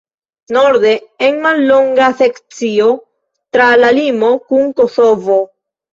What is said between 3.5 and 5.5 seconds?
tra la limo kun Kosovo.